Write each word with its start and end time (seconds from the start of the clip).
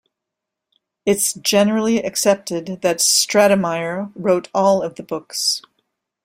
It's 1.05 1.33
generally 1.33 1.99
accepted 2.03 2.81
that 2.81 2.97
Stratemeyer 3.01 4.11
wrote 4.15 4.49
all 4.51 4.81
of 4.81 4.95
the 4.95 5.03
books. 5.03 5.61